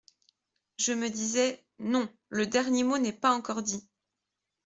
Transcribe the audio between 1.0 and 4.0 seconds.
disais: non! le dernier mot n’est pas encore dit!